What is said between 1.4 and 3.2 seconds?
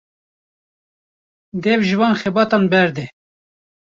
Dev ji van xebatan berde.